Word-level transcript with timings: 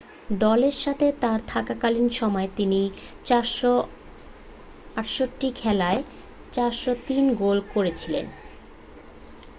দলের 0.39 0.71
সাথে 0.83 1.11
তাঁর 1.21 1.39
থাকাকালীন 1.47 2.09
সময়ে 2.19 2.49
তিনি 2.55 2.91
468 3.25 5.55
খেলায় 5.55 6.03
403 6.53 7.41
গোল 7.41 7.61
করেছিলেন 7.73 8.25